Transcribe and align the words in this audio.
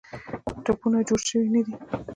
ټپونه 0.63 0.99
جوړ 1.07 1.19
سوي 1.29 1.47
نه 1.53 1.61
دي. 1.65 1.73